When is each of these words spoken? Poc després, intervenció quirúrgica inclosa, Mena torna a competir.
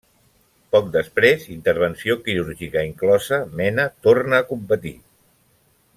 Poc 0.75 0.87
després, 0.95 1.43
intervenció 1.55 2.17
quirúrgica 2.27 2.85
inclosa, 2.93 3.41
Mena 3.61 3.89
torna 4.09 4.41
a 4.41 4.47
competir. 4.53 4.97